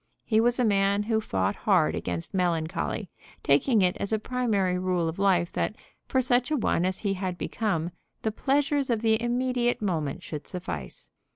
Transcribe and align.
He 0.25 0.41
was 0.41 0.59
a 0.59 0.65
man 0.65 1.03
who 1.03 1.21
fought 1.21 1.55
hard 1.55 1.93
against 1.93 2.33
melancholy, 2.33 3.11
taking 3.43 3.83
it 3.83 3.95
as 3.97 4.11
a 4.11 4.17
primary 4.17 4.79
rule 4.79 5.07
of 5.07 5.19
life 5.19 5.51
that, 5.51 5.75
for 6.07 6.21
such 6.21 6.49
a 6.49 6.57
one 6.57 6.85
as 6.85 6.97
he 6.97 7.13
had 7.13 7.37
become, 7.37 7.91
the 8.23 8.31
pleasures 8.31 8.89
of 8.89 9.03
the 9.03 9.21
immediate 9.21 9.79
moment 9.79 10.23
should 10.23 10.47
suffice. 10.47 11.11